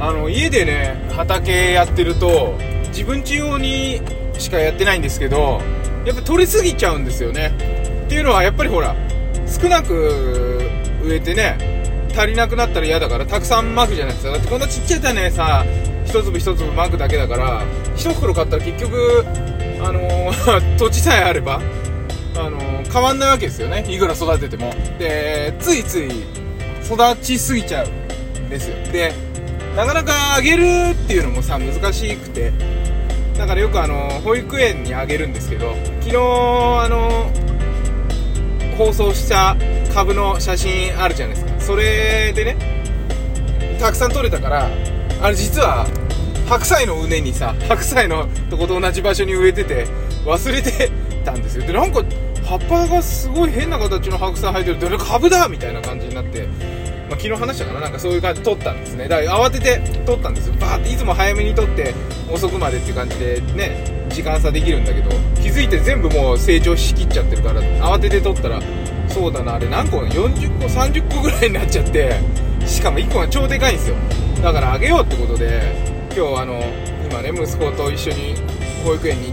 [0.00, 2.56] あの家でね畑やってると
[2.88, 4.00] 自分家用に
[4.38, 5.60] しかやってないんですけど
[6.04, 7.52] やっぱ取りすぎちゃうんですよね。
[8.06, 8.96] っていうのはやっぱりほら
[9.46, 10.60] 少なく
[11.04, 14.32] 植えてね足りなくなったら嫌だからたくさんまくじゃないですか。
[14.32, 15.64] だってこんなちっちゃい種さ
[16.06, 17.62] 一粒一粒まくだけだから
[17.94, 19.24] 一袋買ったら結局
[19.82, 21.60] あのー 土地さえあれば
[22.36, 23.84] あのー変わんないわけですよね。
[23.88, 24.72] いくら育てても。
[24.98, 26.08] でついつい
[26.84, 28.74] 育ちすぎちゃうんですよ。
[28.90, 29.12] で
[29.76, 32.52] なかなかあげるっていうのもさ難しくて。
[33.38, 37.30] だからよくあの保育園にあげるんですけど昨日あの
[38.76, 39.56] 放送した
[39.94, 41.58] 株の写真あるじゃないですか。
[41.58, 42.56] それでね
[43.80, 44.68] たくさん撮れたから
[45.22, 45.86] あれ実は
[46.50, 49.86] 白菜の畝にさ白菜のとこと同じ場所に植えてて
[50.26, 50.90] 忘れて
[51.24, 51.66] たんですよ。
[51.66, 52.04] でなんか
[52.44, 56.46] 葉っぱがすごい変な形の白菜生えてるどれ株だみたいな感じになって、
[57.10, 57.80] まあ、昨日話したかな？
[57.80, 59.08] なんかそういう感じで撮ったんですね。
[59.08, 60.54] だから慌てて撮ったんですよ。
[60.60, 61.92] バーっていつも早めに撮って
[62.32, 65.10] 遅くまでっていう感じでね時間差できるんだけど
[65.42, 68.62] 気づいて全部もう成長しきっちゃってるから慌てて撮ったら
[69.08, 72.20] そうだなあれ何個40個30個ぐらいになっちゃって
[72.64, 73.96] しかも1個が超でかいんですよ。
[74.40, 75.74] だからあげようってことで
[76.16, 76.62] 今日あの
[77.10, 78.34] 今ね息子と一緒に
[78.84, 79.32] 保育園に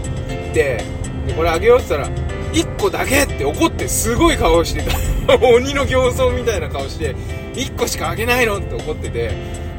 [0.50, 0.84] って
[1.28, 2.16] でこれあげようって言ったら
[2.52, 5.17] 1個だけって怒ってすごい顔してた。
[5.42, 7.14] 鬼の形相みたいな顔して
[7.54, 9.30] 1個しかあげないのって怒ってて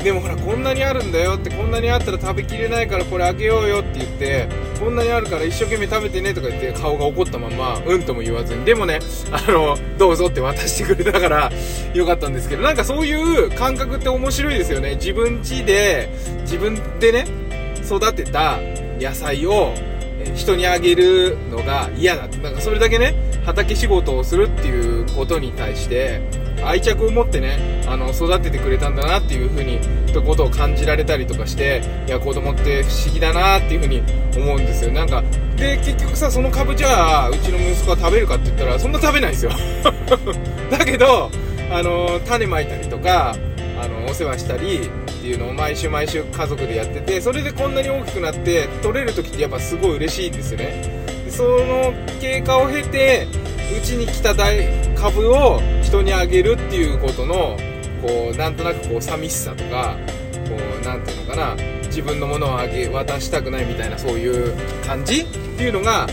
[0.03, 4.47] でもほらこんなにあるんだよってこんなにあったら食べきれないからこれあげようよって言って
[4.80, 8.64] こんなにあるから一生懸命食べてねとか言って顔が怒ったままうんとも言わずに。
[8.64, 9.00] でもね
[9.31, 11.52] あのどうぞって渡してくれたから
[11.94, 14.95] よかったんですけどなんかそういう感覚って面白いですよね。
[14.95, 16.09] 自分家で
[16.42, 17.25] 自分でね
[17.83, 18.59] 育てた
[19.02, 19.73] 野菜を
[20.36, 22.27] 人にあげるのが嫌だ。
[22.42, 23.16] なんかそれだけね
[23.50, 26.22] 畑仕事をするっていうことに対して
[26.64, 29.80] 愛着を持ってねあの育ててくれたんだなっていう風にっ
[30.14, 34.03] てことを感じられたりとかしていや子供って不思議だなっていう風に
[34.38, 34.92] 思うんですよ。
[34.92, 35.23] なんか
[35.55, 39.52] で結局さその株じゃあうちの息子は食べるかって言ったらそんな食べないですよ。
[40.70, 41.32] だけど
[41.71, 43.36] あの種まいたりとか
[43.82, 50.98] あのお世話したりっていうのを毎週毎週家族でやっててそれでこんなに大きくなって取れる時ってやっぱすごい嬉しいんですよね。
[51.39, 53.26] その経過を経て
[53.73, 57.55] うちに来た大株を人にあげるっていうことの
[58.02, 59.95] こうなんとなくこう寂しさとか
[60.50, 61.55] こうなんていうのかな
[61.86, 64.54] 自分のものをあげ渡したくないみたいなそういう
[64.86, 66.08] 感じっていうのがあ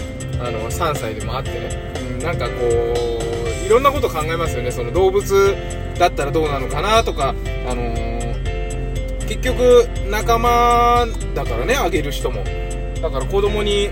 [0.49, 4.71] の3歳でもあってね、うん、なんかこういろんなこと考えますよね。
[4.71, 5.57] その動物
[5.99, 7.35] だったらどうなのかなとか
[7.69, 8.07] あのー
[9.27, 12.45] 結局仲間だからねあげる人も。
[13.03, 13.91] だから子供に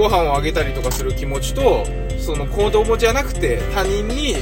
[0.00, 1.84] ご飯をあげたりとかする気持ちと
[2.18, 4.34] その子供じゃなくて他人に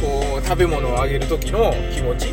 [0.00, 2.28] こう食べ物をあげる時の気持ち。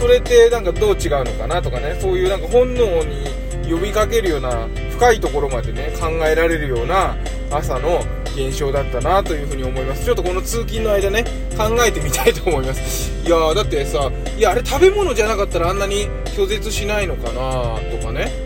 [0.00, 1.96] それってなんかどう違うのかなとかね。
[2.00, 3.26] そういうなんか本能に
[3.70, 7.16] 呼びかけるような深いところまでね考えられるような
[7.50, 8.02] 朝の
[8.34, 10.04] 現象だったなというふうに思います。
[10.04, 11.24] ちょっとこの通勤の間ね
[11.56, 13.12] 考えてみたいと思います。
[13.26, 18.45] いやーだってさいやあれ食べ物じゃなかったらあんなに拒絶しないのかなとかね。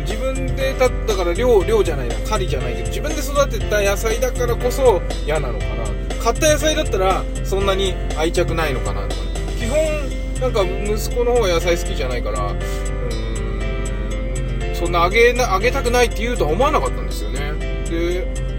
[0.00, 2.14] 自分でだったから量量じゃないな。
[2.28, 5.84] 狩りじゃないけど自分で育てた野菜だからこそ嫌なのかな。
[6.22, 9.22] 買った野菜だったらそんなに愛着ないのかなとか。
[9.58, 9.78] 基本
[10.40, 12.54] なんか息子の方が野菜好きじゃないから
[14.74, 17.52] そんなあげなあげたくないって言うとは思わなかったんですよね。
[17.90, 18.50] で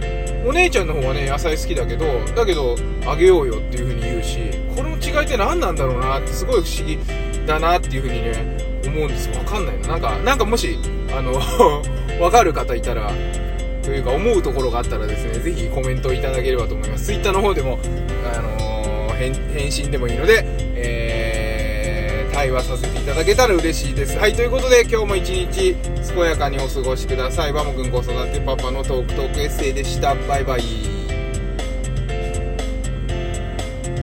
[0.47, 2.75] お姉ちゃんの方はね野菜好きだけどだけど
[3.05, 4.37] あげようよっていう風に言うし
[4.75, 6.99] この違いって何なんだろうなってすごい不思議
[7.47, 9.87] だなっていう風にね思うんですわかんないな。
[9.87, 10.77] なんかなんかもし
[11.13, 11.33] あの
[12.19, 13.11] わかる方いたら
[13.83, 17.05] というか思うところがあったらですね是非コメントいただければと思います。
[17.05, 17.79] Twitter の方でも
[18.35, 20.45] あの返返信でもいいので
[20.75, 22.01] えー
[22.33, 24.17] 対話させていただけたら嬉しいです。
[24.17, 25.75] はいということで今日も一日
[26.15, 27.53] 健やかにお過ごしください。
[27.53, 30.15] バモくん子育てパパのトークトークエッセイでした。
[30.27, 31.00] バイバイ。